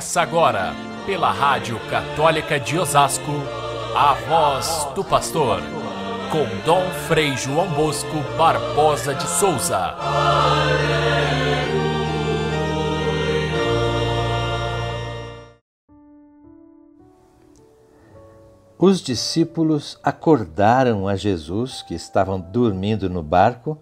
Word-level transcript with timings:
Começa 0.00 0.22
agora, 0.22 0.72
pela 1.04 1.30
Rádio 1.30 1.78
Católica 1.90 2.58
de 2.58 2.78
Osasco, 2.78 3.32
a 3.94 4.14
voz 4.14 4.88
do 4.94 5.04
pastor, 5.04 5.60
com 6.32 6.46
Dom 6.64 6.88
Frei 7.06 7.36
João 7.36 7.68
Bosco 7.74 8.16
Barbosa 8.38 9.14
de 9.14 9.28
Souza. 9.28 9.94
Os 18.78 19.02
discípulos 19.02 20.00
acordaram 20.02 21.06
a 21.06 21.14
Jesus, 21.14 21.82
que 21.82 21.94
estavam 21.94 22.40
dormindo 22.40 23.10
no 23.10 23.22
barco, 23.22 23.76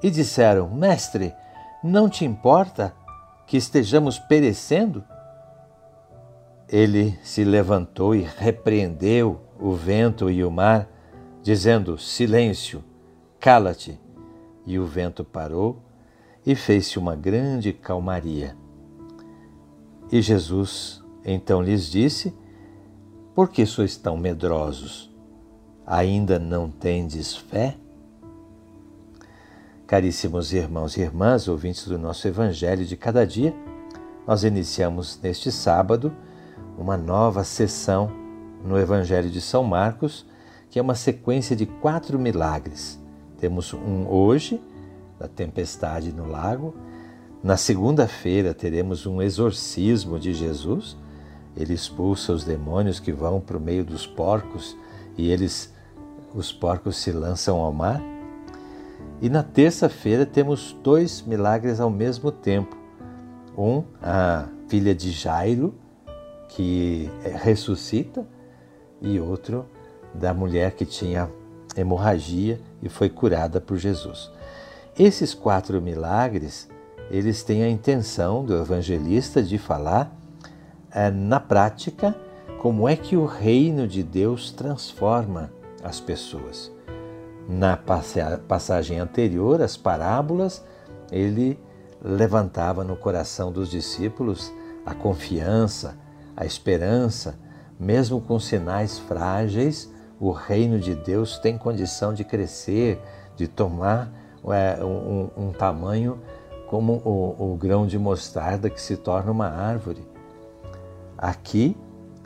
e 0.00 0.08
disseram: 0.08 0.68
Mestre, 0.68 1.34
não 1.82 2.08
te 2.08 2.24
importa 2.24 2.94
que 3.44 3.56
estejamos 3.56 4.20
perecendo? 4.20 5.02
Ele 6.74 7.16
se 7.22 7.44
levantou 7.44 8.16
e 8.16 8.22
repreendeu 8.22 9.40
o 9.60 9.74
vento 9.74 10.28
e 10.28 10.42
o 10.42 10.50
mar, 10.50 10.90
dizendo: 11.40 11.96
Silêncio, 11.96 12.82
cala-te. 13.38 13.96
E 14.66 14.76
o 14.76 14.84
vento 14.84 15.22
parou 15.22 15.80
e 16.44 16.56
fez-se 16.56 16.98
uma 16.98 17.14
grande 17.14 17.72
calmaria. 17.72 18.56
E 20.10 20.20
Jesus 20.20 21.00
então 21.24 21.62
lhes 21.62 21.88
disse: 21.88 22.34
Por 23.36 23.50
que 23.50 23.64
sois 23.64 23.96
tão 23.96 24.16
medrosos? 24.16 25.14
Ainda 25.86 26.40
não 26.40 26.68
tendes 26.68 27.36
fé? 27.36 27.76
Caríssimos 29.86 30.52
irmãos 30.52 30.96
e 30.96 31.02
irmãs, 31.02 31.46
ouvintes 31.46 31.86
do 31.86 31.96
nosso 31.96 32.26
Evangelho 32.26 32.84
de 32.84 32.96
cada 32.96 33.24
dia, 33.24 33.54
nós 34.26 34.42
iniciamos 34.42 35.20
neste 35.22 35.52
sábado 35.52 36.12
uma 36.78 36.96
nova 36.96 37.44
sessão 37.44 38.10
no 38.64 38.78
Evangelho 38.78 39.30
de 39.30 39.40
São 39.40 39.62
Marcos, 39.62 40.26
que 40.70 40.78
é 40.78 40.82
uma 40.82 40.94
sequência 40.94 41.54
de 41.54 41.66
quatro 41.66 42.18
milagres. 42.18 43.00
Temos 43.38 43.72
um 43.74 44.08
hoje, 44.08 44.60
da 45.18 45.28
tempestade 45.28 46.12
no 46.12 46.26
lago. 46.26 46.74
Na 47.42 47.56
segunda-feira 47.56 48.54
teremos 48.54 49.06
um 49.06 49.22
exorcismo 49.22 50.18
de 50.18 50.32
Jesus. 50.32 50.96
Ele 51.56 51.74
expulsa 51.74 52.32
os 52.32 52.44
demônios 52.44 52.98
que 52.98 53.12
vão 53.12 53.40
para 53.40 53.56
o 53.56 53.60
meio 53.60 53.84
dos 53.84 54.06
porcos 54.06 54.76
e 55.16 55.30
eles, 55.30 55.72
os 56.34 56.52
porcos, 56.52 56.96
se 56.96 57.12
lançam 57.12 57.60
ao 57.60 57.72
mar. 57.72 58.02
E 59.20 59.28
na 59.28 59.42
terça-feira 59.42 60.26
temos 60.26 60.76
dois 60.82 61.22
milagres 61.22 61.80
ao 61.80 61.90
mesmo 61.90 62.32
tempo. 62.32 62.76
Um, 63.56 63.84
a 64.02 64.48
filha 64.68 64.94
de 64.94 65.12
Jairo, 65.12 65.74
que 66.54 67.10
ressuscita, 67.42 68.24
e 69.00 69.18
outro 69.18 69.66
da 70.14 70.32
mulher 70.32 70.72
que 70.72 70.86
tinha 70.86 71.28
hemorragia 71.76 72.60
e 72.80 72.88
foi 72.88 73.08
curada 73.08 73.60
por 73.60 73.76
Jesus. 73.76 74.30
Esses 74.96 75.34
quatro 75.34 75.82
milagres, 75.82 76.68
eles 77.10 77.42
têm 77.42 77.64
a 77.64 77.68
intenção 77.68 78.44
do 78.44 78.56
evangelista 78.56 79.42
de 79.42 79.58
falar 79.58 80.16
é, 80.92 81.10
na 81.10 81.40
prática 81.40 82.14
como 82.60 82.88
é 82.88 82.94
que 82.94 83.16
o 83.16 83.26
reino 83.26 83.88
de 83.88 84.02
Deus 84.04 84.52
transforma 84.52 85.52
as 85.82 85.98
pessoas. 85.98 86.72
Na 87.48 87.76
passagem 87.76 89.00
anterior, 89.00 89.60
as 89.60 89.76
parábolas, 89.76 90.64
ele 91.10 91.58
levantava 92.00 92.84
no 92.84 92.96
coração 92.96 93.50
dos 93.50 93.68
discípulos 93.68 94.52
a 94.86 94.94
confiança, 94.94 95.98
a 96.36 96.44
esperança, 96.44 97.38
mesmo 97.78 98.20
com 98.20 98.38
sinais 98.38 98.98
frágeis, 98.98 99.92
o 100.20 100.30
reino 100.30 100.78
de 100.78 100.94
Deus 100.94 101.38
tem 101.38 101.58
condição 101.58 102.14
de 102.14 102.24
crescer, 102.24 103.00
de 103.36 103.48
tomar 103.48 104.10
é, 104.46 104.84
um, 104.84 105.30
um, 105.36 105.52
tamanho 105.52 106.20
como 106.68 106.94
o, 107.04 107.52
o 107.52 107.56
grão 107.56 107.86
de 107.86 107.98
mostarda 107.98 108.70
que 108.70 108.80
se 108.80 108.96
torna 108.96 109.30
uma 109.30 109.48
árvore. 109.48 110.06
Aqui, 111.18 111.76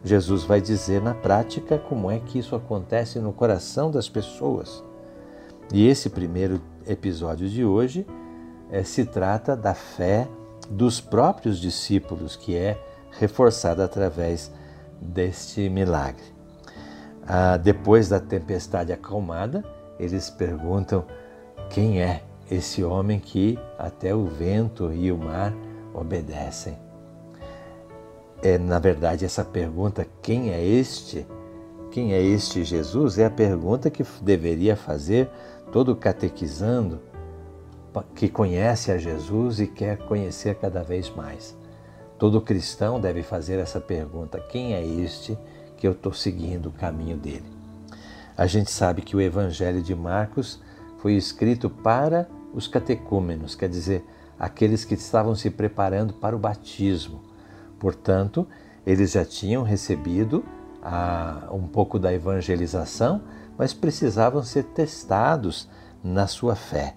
Jesus 0.04 0.44
vai 0.44 0.60
dizer 0.60 1.02
na 1.02 1.14
prática 1.14 1.78
como 1.78 2.10
é 2.10 2.18
que 2.18 2.38
isso 2.38 2.54
acontece 2.54 3.18
no 3.18 3.32
coração 3.32 3.90
das 3.90 4.08
pessoas. 4.08 4.82
E 5.72 5.86
esse 5.86 6.08
primeiro 6.08 6.60
episódio 6.86 7.48
de 7.48 7.64
hoje 7.64 8.06
é, 8.70 8.82
se 8.82 9.04
trata 9.04 9.56
da 9.56 9.74
fé 9.74 10.28
dos 10.70 11.00
próprios 11.00 11.58
discípulos, 11.58 12.36
que 12.36 12.56
é 12.56 12.82
reforçada 13.12 13.84
através 13.84 14.50
deste 15.00 15.68
milagre. 15.68 16.24
Ah, 17.26 17.56
depois 17.56 18.08
da 18.08 18.18
tempestade 18.18 18.92
acalmada, 18.92 19.64
eles 19.98 20.30
perguntam 20.30 21.04
quem 21.70 22.00
é 22.00 22.22
esse 22.50 22.82
homem 22.82 23.20
que 23.20 23.58
até 23.78 24.14
o 24.14 24.24
vento 24.24 24.92
e 24.92 25.12
o 25.12 25.18
mar 25.18 25.52
obedecem. 25.92 26.78
É, 28.42 28.56
na 28.56 28.78
verdade, 28.78 29.24
essa 29.24 29.44
pergunta, 29.44 30.06
quem 30.22 30.50
é 30.50 30.64
este? 30.64 31.26
Quem 31.90 32.12
é 32.12 32.22
este 32.22 32.64
Jesus? 32.64 33.18
É 33.18 33.24
a 33.24 33.30
pergunta 33.30 33.90
que 33.90 34.04
deveria 34.22 34.76
fazer 34.76 35.28
todo 35.72 35.96
catequizando 35.96 37.00
que 38.14 38.28
conhece 38.28 38.92
a 38.92 38.98
Jesus 38.98 39.60
e 39.60 39.66
quer 39.66 39.98
conhecer 39.98 40.54
cada 40.54 40.82
vez 40.82 41.10
mais. 41.10 41.56
Todo 42.18 42.40
cristão 42.40 43.00
deve 43.00 43.22
fazer 43.22 43.58
essa 43.58 43.80
pergunta: 43.80 44.40
quem 44.40 44.74
é 44.74 44.84
este 44.84 45.38
que 45.76 45.86
eu 45.86 45.92
estou 45.92 46.12
seguindo 46.12 46.66
o 46.66 46.72
caminho 46.72 47.16
dele? 47.16 47.46
A 48.36 48.46
gente 48.46 48.70
sabe 48.70 49.02
que 49.02 49.16
o 49.16 49.20
Evangelho 49.20 49.82
de 49.82 49.94
Marcos 49.94 50.60
foi 50.98 51.14
escrito 51.14 51.70
para 51.70 52.28
os 52.52 52.66
catecúmenos, 52.66 53.54
quer 53.54 53.68
dizer, 53.68 54.04
aqueles 54.38 54.84
que 54.84 54.94
estavam 54.94 55.34
se 55.34 55.50
preparando 55.50 56.14
para 56.14 56.34
o 56.34 56.38
batismo. 56.38 57.22
Portanto, 57.78 58.46
eles 58.86 59.12
já 59.12 59.24
tinham 59.24 59.62
recebido 59.62 60.44
a, 60.82 61.48
um 61.52 61.66
pouco 61.66 61.98
da 61.98 62.12
evangelização, 62.12 63.22
mas 63.56 63.72
precisavam 63.74 64.42
ser 64.42 64.64
testados 64.64 65.68
na 66.02 66.26
sua 66.26 66.56
fé. 66.56 66.94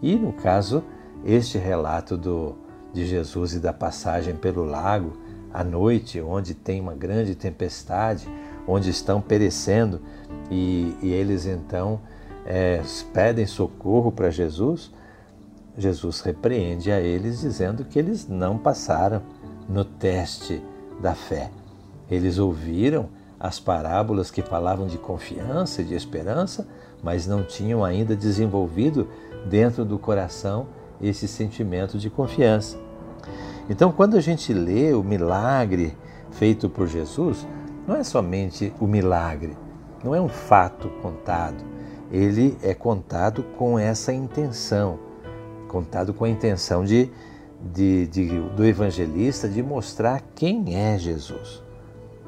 E 0.00 0.16
no 0.16 0.32
caso, 0.32 0.82
este 1.24 1.58
relato 1.58 2.16
do, 2.16 2.56
de 2.92 3.06
Jesus 3.06 3.54
e 3.54 3.60
da 3.60 3.72
passagem 3.72 4.34
pelo 4.34 4.64
lago 4.64 5.12
à 5.52 5.64
noite, 5.64 6.20
onde 6.20 6.54
tem 6.54 6.80
uma 6.80 6.94
grande 6.94 7.34
tempestade, 7.34 8.28
onde 8.66 8.90
estão 8.90 9.20
perecendo 9.20 10.00
e, 10.50 10.96
e 11.02 11.12
eles 11.12 11.46
então 11.46 12.00
é, 12.46 12.82
pedem 13.12 13.46
socorro 13.46 14.12
para 14.12 14.30
Jesus, 14.30 14.92
Jesus 15.76 16.20
repreende 16.20 16.90
a 16.90 17.00
eles 17.00 17.40
dizendo 17.40 17.84
que 17.84 17.98
eles 17.98 18.28
não 18.28 18.58
passaram 18.58 19.22
no 19.68 19.84
teste 19.84 20.62
da 21.00 21.14
fé. 21.14 21.50
Eles 22.10 22.38
ouviram 22.38 23.08
as 23.38 23.58
parábolas 23.58 24.30
que 24.30 24.42
falavam 24.42 24.86
de 24.86 24.98
confiança 24.98 25.80
e 25.80 25.84
de 25.84 25.94
esperança, 25.94 26.66
mas 27.02 27.26
não 27.26 27.42
tinham 27.42 27.84
ainda 27.84 28.14
desenvolvido 28.14 29.08
dentro 29.48 29.84
do 29.84 29.98
coração 29.98 30.66
esse 31.02 31.26
sentimento 31.26 31.98
de 31.98 32.10
confiança. 32.10 32.78
Então, 33.68 33.92
quando 33.92 34.16
a 34.16 34.20
gente 34.20 34.52
lê 34.52 34.92
o 34.92 35.02
milagre 35.02 35.96
feito 36.32 36.68
por 36.68 36.86
Jesus, 36.86 37.46
não 37.86 37.96
é 37.96 38.04
somente 38.04 38.72
o 38.80 38.86
milagre, 38.86 39.56
não 40.02 40.14
é 40.14 40.20
um 40.20 40.28
fato 40.28 40.88
contado, 41.02 41.64
ele 42.10 42.58
é 42.62 42.74
contado 42.74 43.42
com 43.56 43.78
essa 43.78 44.12
intenção, 44.12 44.98
contado 45.68 46.12
com 46.12 46.24
a 46.24 46.28
intenção 46.28 46.84
de, 46.84 47.10
de, 47.72 48.06
de, 48.08 48.40
do 48.56 48.64
evangelista 48.64 49.48
de 49.48 49.62
mostrar 49.62 50.20
quem 50.34 50.76
é 50.76 50.98
Jesus. 50.98 51.62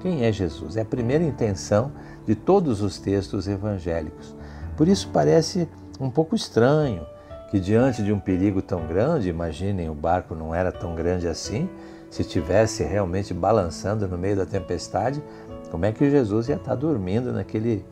Quem 0.00 0.24
é 0.24 0.32
Jesus? 0.32 0.76
É 0.76 0.82
a 0.82 0.84
primeira 0.84 1.24
intenção 1.24 1.92
de 2.26 2.34
todos 2.34 2.82
os 2.82 2.98
textos 2.98 3.48
evangélicos. 3.48 4.34
Por 4.76 4.88
isso 4.88 5.08
parece 5.12 5.68
um 6.00 6.10
pouco 6.10 6.34
estranho 6.34 7.06
que, 7.52 7.60
diante 7.60 8.02
de 8.02 8.10
um 8.10 8.18
perigo 8.18 8.62
tão 8.62 8.86
grande, 8.86 9.28
imaginem, 9.28 9.90
o 9.90 9.94
barco 9.94 10.34
não 10.34 10.54
era 10.54 10.72
tão 10.72 10.94
grande 10.94 11.28
assim, 11.28 11.68
se 12.08 12.22
estivesse 12.22 12.82
realmente 12.82 13.34
balançando 13.34 14.08
no 14.08 14.16
meio 14.16 14.36
da 14.36 14.46
tempestade, 14.46 15.22
como 15.70 15.84
é 15.84 15.92
que 15.92 16.10
Jesus 16.10 16.48
ia 16.48 16.56
estar 16.56 16.74
dormindo 16.74 17.30
naquele, 17.30 17.84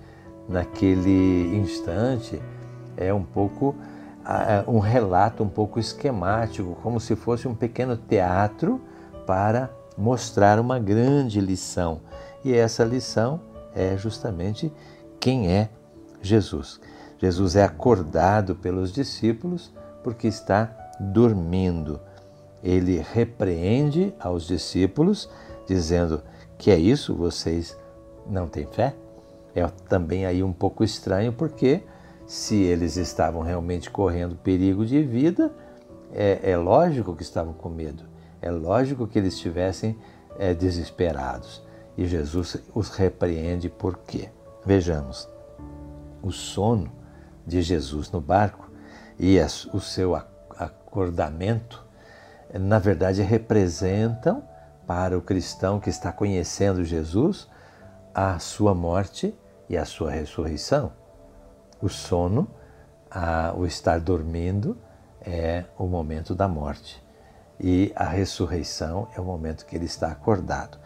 naquele 0.49 1.55
instante? 1.59 2.41
É 2.97 3.12
um 3.12 3.23
pouco 3.23 3.75
um 4.67 4.79
relato 4.79 5.43
um 5.43 5.49
pouco 5.49 5.79
esquemático, 5.79 6.79
como 6.83 6.99
se 6.99 7.15
fosse 7.15 7.47
um 7.47 7.55
pequeno 7.55 7.99
teatro 7.99 8.81
para 9.27 9.69
mostrar 9.95 10.59
uma 10.59 10.79
grande 10.79 11.39
lição. 11.39 12.01
E 12.43 12.55
essa 12.55 12.83
lição 12.83 13.43
é 13.75 13.95
justamente 13.99 14.73
quem 15.19 15.53
é 15.53 15.69
Jesus. 16.23 16.81
Jesus 17.20 17.55
é 17.55 17.62
acordado 17.62 18.55
pelos 18.55 18.90
discípulos 18.90 19.70
porque 20.02 20.26
está 20.26 20.75
dormindo. 20.99 22.00
ele 22.62 22.99
repreende 23.12 24.14
aos 24.19 24.46
discípulos, 24.46 25.28
dizendo: 25.67 26.22
Que 26.56 26.70
é 26.70 26.78
isso? 26.78 27.14
Vocês 27.14 27.76
não 28.26 28.46
têm 28.46 28.67
fé? 28.67 28.94
É 29.55 29.67
também 29.88 30.25
aí 30.25 30.43
um 30.43 30.52
pouco 30.52 30.82
estranho, 30.82 31.32
porque 31.32 31.82
se 32.26 32.56
eles 32.56 32.96
estavam 32.96 33.43
realmente 33.43 33.90
correndo 33.90 34.37
perigo 34.37 34.87
de 34.87 35.02
vida, 35.02 35.52
é, 36.12 36.52
é 36.52 36.56
lógico 36.56 37.16
que 37.16 37.23
estavam 37.23 37.52
com 37.52 37.69
medo, 37.69 38.05
é 38.40 38.50
lógico 38.50 39.06
que 39.06 39.19
eles 39.19 39.34
estivessem 39.34 39.96
é, 40.38 40.55
desesperados. 40.55 41.62
E 41.99 42.06
Jesus 42.06 42.56
os 42.75 42.90
repreende 42.90 43.69
por 43.69 43.99
quê? 43.99 44.28
Vejamos, 44.64 45.28
o 46.23 46.31
sono 46.31 47.00
de 47.46 47.62
Jesus 47.62 48.10
no 48.10 48.20
barco 48.20 48.70
e 49.19 49.38
o 49.72 49.81
seu 49.81 50.16
acordamento, 50.16 51.84
na 52.52 52.78
verdade, 52.78 53.22
representam 53.22 54.42
para 54.87 55.16
o 55.16 55.22
cristão 55.22 55.78
que 55.78 55.90
está 55.90 56.10
conhecendo 56.10 56.84
Jesus 56.84 57.46
a 58.14 58.38
sua 58.38 58.75
morte 58.75 59.34
e 59.69 59.76
a 59.76 59.84
sua 59.84 60.10
ressurreição. 60.10 60.92
O 61.81 61.88
sono, 61.88 62.48
a, 63.10 63.52
o 63.56 63.66
estar 63.66 64.00
dormindo, 64.00 64.76
é 65.20 65.64
o 65.78 65.87
momento 65.87 66.34
da 66.34 66.48
morte. 66.48 67.02
E 67.60 67.92
a 67.94 68.06
ressurreição 68.06 69.08
é 69.14 69.20
o 69.20 69.25
momento 69.25 69.66
que 69.66 69.76
ele 69.76 69.84
está 69.84 70.10
acordado. 70.10 70.78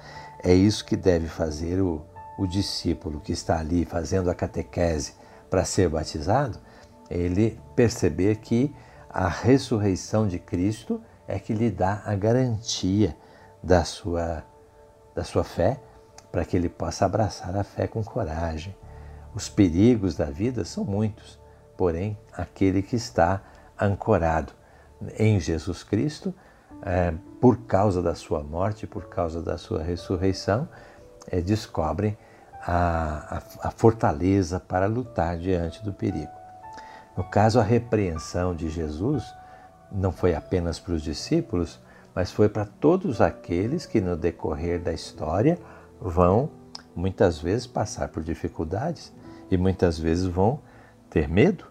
É 0.42 0.52
isso 0.52 0.84
que 0.84 0.96
deve 0.96 1.28
fazer 1.28 1.80
o, 1.80 2.04
o 2.36 2.46
discípulo 2.46 3.20
que 3.20 3.32
está 3.32 3.58
ali 3.58 3.84
fazendo 3.84 4.28
a 4.28 4.34
catequese 4.34 5.14
para 5.54 5.64
ser 5.64 5.88
batizado, 5.88 6.58
ele 7.08 7.60
perceber 7.76 8.38
que 8.38 8.74
a 9.08 9.28
ressurreição 9.28 10.26
de 10.26 10.36
Cristo 10.36 11.00
é 11.28 11.38
que 11.38 11.54
lhe 11.54 11.70
dá 11.70 12.02
a 12.04 12.16
garantia 12.16 13.16
da 13.62 13.84
sua, 13.84 14.42
da 15.14 15.22
sua 15.22 15.44
fé, 15.44 15.78
para 16.32 16.44
que 16.44 16.56
ele 16.56 16.68
possa 16.68 17.06
abraçar 17.06 17.56
a 17.56 17.62
fé 17.62 17.86
com 17.86 18.02
coragem. 18.02 18.74
Os 19.32 19.48
perigos 19.48 20.16
da 20.16 20.24
vida 20.24 20.64
são 20.64 20.82
muitos, 20.82 21.38
porém, 21.76 22.18
aquele 22.32 22.82
que 22.82 22.96
está 22.96 23.40
ancorado 23.80 24.52
em 25.16 25.38
Jesus 25.38 25.84
Cristo, 25.84 26.34
é, 26.82 27.14
por 27.40 27.58
causa 27.58 28.02
da 28.02 28.16
sua 28.16 28.42
morte, 28.42 28.88
por 28.88 29.04
causa 29.04 29.40
da 29.40 29.56
sua 29.56 29.84
ressurreição, 29.84 30.68
é, 31.28 31.40
descobrem 31.40 32.18
a, 32.66 33.42
a, 33.62 33.68
a 33.68 33.70
fortaleza 33.70 34.58
para 34.58 34.86
lutar 34.86 35.36
diante 35.36 35.82
do 35.84 35.92
perigo. 35.92 36.32
No 37.16 37.24
caso, 37.24 37.60
a 37.60 37.62
repreensão 37.62 38.54
de 38.54 38.68
Jesus 38.68 39.24
não 39.92 40.10
foi 40.10 40.34
apenas 40.34 40.78
para 40.78 40.94
os 40.94 41.02
discípulos, 41.02 41.78
mas 42.14 42.32
foi 42.32 42.48
para 42.48 42.64
todos 42.64 43.20
aqueles 43.20 43.86
que 43.86 44.00
no 44.00 44.16
decorrer 44.16 44.80
da 44.80 44.92
história 44.92 45.58
vão 46.00 46.50
muitas 46.94 47.38
vezes 47.38 47.66
passar 47.66 48.08
por 48.08 48.22
dificuldades 48.22 49.12
e 49.50 49.56
muitas 49.56 49.98
vezes 49.98 50.24
vão 50.24 50.60
ter 51.10 51.28
medo 51.28 51.66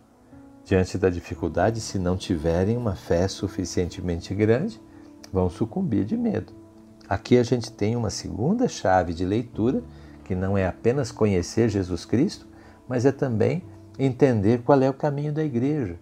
diante 0.63 0.97
da 0.97 1.09
dificuldade, 1.09 1.81
se 1.81 1.99
não 1.99 2.15
tiverem 2.15 2.77
uma 2.77 2.95
fé 2.95 3.27
suficientemente 3.27 4.33
grande, 4.33 4.81
vão 5.31 5.49
sucumbir 5.49 6.05
de 6.05 6.15
medo. 6.15 6.53
Aqui 7.07 7.37
a 7.37 7.43
gente 7.43 7.71
tem 7.71 7.95
uma 7.95 8.09
segunda 8.09 8.67
chave 8.67 9.13
de 9.13 9.25
leitura, 9.25 9.83
que 10.33 10.35
não 10.35 10.57
é 10.57 10.65
apenas 10.65 11.11
conhecer 11.11 11.69
Jesus 11.69 12.05
Cristo, 12.05 12.47
mas 12.87 13.05
é 13.05 13.11
também 13.11 13.63
entender 13.99 14.63
qual 14.63 14.81
é 14.81 14.89
o 14.89 14.93
caminho 14.93 15.31
da 15.31 15.43
igreja. 15.43 15.95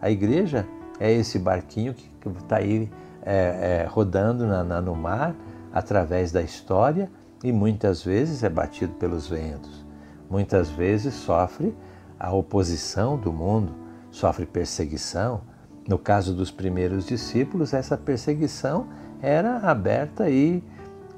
A 0.00 0.08
igreja 0.08 0.64
é 1.00 1.12
esse 1.12 1.36
barquinho 1.36 1.92
que 1.92 2.28
está 2.28 2.58
aí 2.58 2.88
é, 3.24 3.82
é, 3.82 3.86
rodando 3.88 4.46
na, 4.46 4.62
na, 4.62 4.80
no 4.80 4.94
mar 4.94 5.34
através 5.72 6.30
da 6.30 6.40
história 6.40 7.10
e 7.42 7.50
muitas 7.50 8.04
vezes 8.04 8.44
é 8.44 8.48
batido 8.48 8.92
pelos 8.94 9.26
ventos. 9.26 9.84
Muitas 10.30 10.70
vezes 10.70 11.14
sofre 11.14 11.74
a 12.18 12.32
oposição 12.32 13.16
do 13.16 13.32
mundo, 13.32 13.74
sofre 14.12 14.46
perseguição. 14.46 15.40
No 15.88 15.98
caso 15.98 16.32
dos 16.32 16.52
primeiros 16.52 17.04
discípulos, 17.04 17.74
essa 17.74 17.96
perseguição 17.96 18.86
era 19.20 19.56
aberta 19.58 20.30
e, 20.30 20.62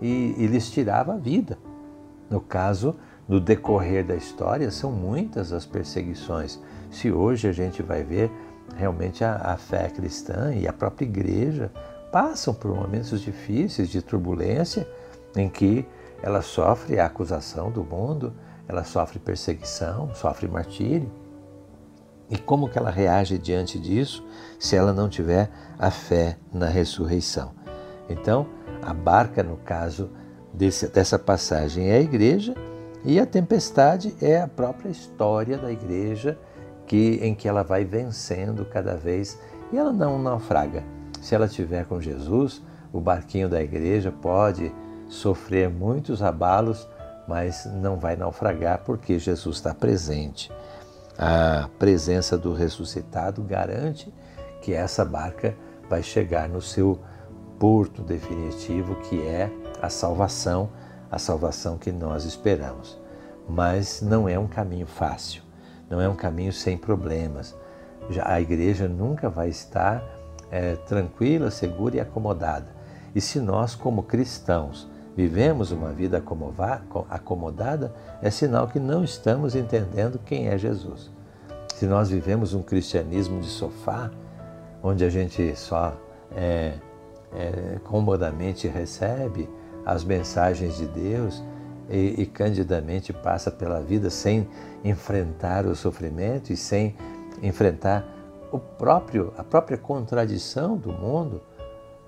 e, 0.00 0.34
e 0.38 0.46
lhes 0.46 0.70
tirava 0.70 1.12
a 1.12 1.18
vida. 1.18 1.58
No 2.30 2.40
caso, 2.40 2.96
no 3.28 3.40
decorrer 3.40 4.04
da 4.04 4.14
história, 4.14 4.70
são 4.70 4.90
muitas 4.90 5.52
as 5.52 5.64
perseguições. 5.64 6.58
Se 6.90 7.10
hoje 7.10 7.48
a 7.48 7.52
gente 7.52 7.82
vai 7.82 8.02
ver, 8.02 8.30
realmente 8.76 9.24
a, 9.24 9.36
a 9.36 9.56
fé 9.56 9.88
cristã 9.88 10.54
e 10.54 10.66
a 10.66 10.72
própria 10.72 11.06
igreja 11.06 11.70
passam 12.12 12.54
por 12.54 12.74
momentos 12.74 13.20
difíceis 13.20 13.88
de 13.88 14.00
turbulência 14.00 14.88
em 15.36 15.48
que 15.48 15.86
ela 16.22 16.42
sofre 16.42 16.98
a 16.98 17.06
acusação 17.06 17.70
do 17.70 17.82
mundo, 17.84 18.32
ela 18.68 18.84
sofre 18.84 19.18
perseguição, 19.18 20.14
sofre 20.14 20.48
martírio. 20.48 21.10
E 22.30 22.38
como 22.38 22.68
que 22.68 22.78
ela 22.78 22.90
reage 22.90 23.36
diante 23.36 23.78
disso 23.78 24.26
se 24.58 24.74
ela 24.76 24.92
não 24.92 25.08
tiver 25.08 25.50
a 25.78 25.90
fé 25.90 26.38
na 26.52 26.66
ressurreição? 26.66 27.52
Então, 28.08 28.46
a 28.82 28.94
barca, 28.94 29.42
no 29.42 29.56
caso 29.56 30.10
desse, 30.54 30.88
dessa 30.88 31.18
passagem, 31.18 31.90
é 31.90 31.96
a 31.96 32.00
igreja 32.00 32.54
e 33.04 33.20
a 33.20 33.26
tempestade 33.26 34.14
é 34.20 34.40
a 34.40 34.48
própria 34.48 34.88
história 34.88 35.58
da 35.58 35.70
igreja 35.70 36.38
que, 36.86 37.18
em 37.22 37.34
que 37.34 37.48
ela 37.48 37.62
vai 37.62 37.84
vencendo 37.84 38.64
cada 38.64 38.94
vez 38.94 39.38
e 39.72 39.76
ela 39.76 39.92
não 39.92 40.18
naufraga. 40.18 40.82
Se 41.20 41.34
ela 41.34 41.46
estiver 41.46 41.84
com 41.84 42.00
Jesus, 42.00 42.62
o 42.92 43.00
barquinho 43.00 43.48
da 43.48 43.62
igreja 43.62 44.12
pode 44.12 44.72
sofrer 45.08 45.68
muitos 45.68 46.22
abalos, 46.22 46.88
mas 47.26 47.66
não 47.66 47.96
vai 47.98 48.16
naufragar 48.16 48.82
porque 48.84 49.18
Jesus 49.18 49.56
está 49.56 49.74
presente. 49.74 50.50
A 51.18 51.68
presença 51.78 52.36
do 52.36 52.52
ressuscitado 52.52 53.42
garante 53.42 54.12
que 54.60 54.72
essa 54.72 55.04
barca 55.04 55.54
vai 55.88 56.02
chegar 56.02 56.48
no 56.48 56.60
seu 56.60 56.98
porto 57.58 58.02
definitivo, 58.02 58.96
que 58.96 59.20
é 59.22 59.50
a 59.84 59.90
salvação, 59.90 60.70
a 61.10 61.18
salvação 61.18 61.76
que 61.76 61.92
nós 61.92 62.24
esperamos. 62.24 62.98
Mas 63.48 64.00
não 64.00 64.28
é 64.28 64.38
um 64.38 64.46
caminho 64.46 64.86
fácil, 64.86 65.42
não 65.88 66.00
é 66.00 66.08
um 66.08 66.14
caminho 66.14 66.52
sem 66.52 66.76
problemas. 66.76 67.54
Já 68.08 68.26
a 68.26 68.40
igreja 68.40 68.88
nunca 68.88 69.28
vai 69.28 69.48
estar 69.48 70.02
é, 70.50 70.76
tranquila, 70.76 71.50
segura 71.50 71.96
e 71.96 72.00
acomodada. 72.00 72.66
E 73.14 73.20
se 73.20 73.38
nós, 73.38 73.74
como 73.74 74.02
cristãos, 74.02 74.88
vivemos 75.16 75.70
uma 75.70 75.90
vida 75.90 76.22
acomodada, 77.10 77.94
é 78.20 78.30
sinal 78.30 78.66
que 78.66 78.80
não 78.80 79.04
estamos 79.04 79.54
entendendo 79.54 80.18
quem 80.24 80.48
é 80.48 80.58
Jesus. 80.58 81.10
Se 81.74 81.86
nós 81.86 82.08
vivemos 82.08 82.54
um 82.54 82.62
cristianismo 82.62 83.40
de 83.40 83.48
sofá, 83.48 84.10
onde 84.82 85.04
a 85.04 85.10
gente 85.10 85.54
só 85.56 85.96
é, 86.34 86.74
é, 87.32 87.78
comodamente 87.84 88.66
recebe 88.66 89.48
as 89.84 90.04
mensagens 90.04 90.76
de 90.76 90.86
Deus 90.86 91.42
e, 91.88 92.22
e 92.22 92.26
candidamente 92.26 93.12
passa 93.12 93.50
pela 93.50 93.80
vida 93.80 94.10
sem 94.10 94.48
enfrentar 94.84 95.66
o 95.66 95.74
sofrimento 95.74 96.52
e 96.52 96.56
sem 96.56 96.96
enfrentar 97.42 98.06
o 98.50 98.58
próprio, 98.58 99.32
a 99.36 99.42
própria 99.42 99.76
contradição 99.76 100.76
do 100.76 100.92
mundo, 100.92 101.42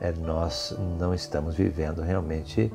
é, 0.00 0.12
nós 0.12 0.76
não 0.98 1.12
estamos 1.12 1.56
vivendo 1.56 2.02
realmente 2.02 2.72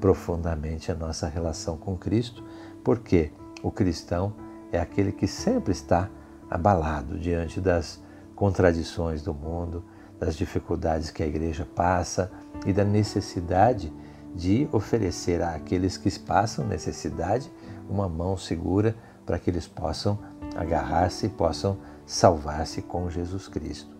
profundamente 0.00 0.90
a 0.90 0.94
nossa 0.94 1.28
relação 1.28 1.76
com 1.76 1.96
Cristo, 1.96 2.42
porque 2.82 3.30
o 3.62 3.70
cristão 3.70 4.32
é 4.72 4.80
aquele 4.80 5.12
que 5.12 5.26
sempre 5.26 5.72
está 5.72 6.08
abalado 6.48 7.18
diante 7.18 7.60
das 7.60 8.02
contradições 8.34 9.22
do 9.22 9.34
mundo, 9.34 9.84
das 10.18 10.34
dificuldades 10.34 11.10
que 11.10 11.22
a 11.22 11.26
igreja 11.26 11.66
passa 11.74 12.30
e 12.64 12.72
da 12.72 12.84
necessidade 12.84 13.92
de 14.34 14.68
oferecer 14.72 15.42
àqueles 15.42 15.96
que 15.96 16.18
passam 16.18 16.66
necessidade 16.66 17.50
uma 17.88 18.08
mão 18.08 18.36
segura 18.36 18.94
para 19.26 19.38
que 19.38 19.50
eles 19.50 19.66
possam 19.66 20.18
agarrar-se 20.56 21.26
e 21.26 21.28
possam 21.28 21.78
salvar-se 22.06 22.82
com 22.82 23.10
Jesus 23.10 23.48
Cristo. 23.48 23.90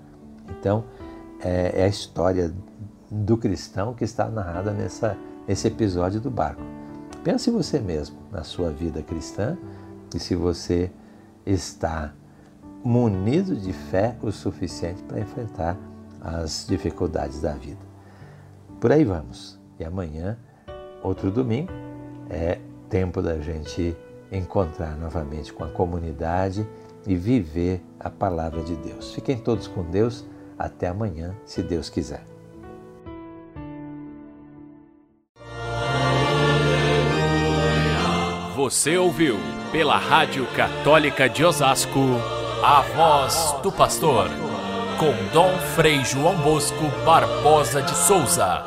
Então, 0.49 0.84
é, 1.40 1.80
é 1.80 1.84
a 1.84 1.88
história 1.88 2.52
do 3.10 3.37
cristão 3.37 3.94
que 3.94 4.04
está 4.04 4.28
narrada 4.28 4.72
nessa, 4.72 5.16
nesse 5.46 5.66
episódio 5.68 6.20
do 6.20 6.30
barco. 6.30 6.62
Pense 7.25 7.50
você 7.50 7.80
mesmo 7.80 8.16
na 8.30 8.42
sua 8.42 8.70
vida 8.70 9.02
cristã 9.02 9.56
e 10.14 10.18
se 10.18 10.34
você 10.34 10.90
está 11.44 12.12
munido 12.82 13.54
de 13.54 13.72
fé 13.72 14.16
o 14.22 14.32
suficiente 14.32 15.02
para 15.02 15.20
enfrentar 15.20 15.76
as 16.20 16.66
dificuldades 16.66 17.40
da 17.40 17.52
vida. 17.52 17.80
Por 18.80 18.90
aí 18.90 19.04
vamos. 19.04 19.60
E 19.80 19.84
amanhã, 19.84 20.37
outro 21.02 21.30
domingo, 21.30 21.72
é 22.28 22.58
tempo 22.90 23.22
da 23.22 23.40
gente 23.40 23.96
encontrar 24.30 24.94
novamente 24.96 25.54
com 25.54 25.64
a 25.64 25.68
comunidade 25.68 26.68
e 27.06 27.16
viver 27.16 27.82
a 27.99 28.10
palavra 28.10 28.62
de 28.62 28.76
Deus. 28.76 29.14
Fiquem 29.14 29.38
todos 29.38 29.66
com 29.66 29.82
Deus. 29.82 30.26
Até 30.58 30.88
amanhã, 30.88 31.34
se 31.46 31.62
Deus 31.62 31.88
quiser. 31.88 32.22
Você 38.54 38.99
ouviu 38.99 39.37
pela 39.72 39.96
Rádio 39.96 40.46
Católica 40.54 41.26
de 41.26 41.42
Osasco 41.42 41.99
a 42.62 42.82
voz 42.82 43.56
do 43.62 43.72
pastor 43.72 44.28
com 44.99 45.14
Dom 45.32 45.56
Frei 45.75 46.04
João 46.04 46.37
Bosco 46.37 46.84
Barbosa 47.06 47.80
de 47.80 47.96
Souza. 47.96 48.62